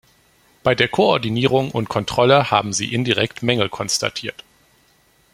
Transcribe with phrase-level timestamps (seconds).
[0.63, 4.43] Bei der Koordinierung und Kontrolle haben Sie indirekt Mängel konstatiert.